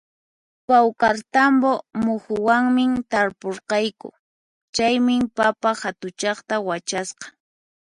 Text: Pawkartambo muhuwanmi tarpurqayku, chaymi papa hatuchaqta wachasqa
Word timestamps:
Pawkartambo 0.67 1.71
muhuwanmi 2.03 2.85
tarpurqayku, 3.11 4.09
chaymi 4.75 5.15
papa 5.37 5.69
hatuchaqta 5.81 6.55
wachasqa 6.67 7.25